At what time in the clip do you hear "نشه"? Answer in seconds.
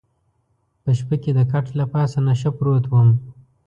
2.27-2.49